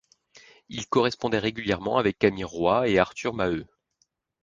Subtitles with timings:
[0.69, 3.67] Il correspondait régulièrement avec Camille Roy et Arthur Maheux.